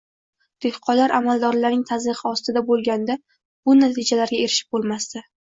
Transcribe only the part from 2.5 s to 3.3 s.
bo‘lganda